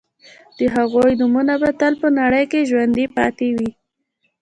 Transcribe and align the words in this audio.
د 0.57 0.59
هغوی 0.75 1.11
نومونه 1.19 1.53
به 1.61 1.69
تل 1.79 1.93
په 2.01 2.07
نړۍ 2.19 2.43
کې 2.51 2.67
ژوندي 2.69 3.05
پاتې 3.17 3.47
وي 3.57 3.69